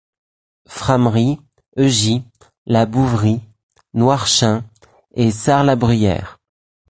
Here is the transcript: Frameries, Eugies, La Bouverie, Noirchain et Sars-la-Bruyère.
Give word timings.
Frameries, 0.67 1.39
Eugies, 1.77 2.25
La 2.65 2.87
Bouverie, 2.87 3.39
Noirchain 3.93 4.63
et 5.13 5.29
Sars-la-Bruyère. 5.29 6.39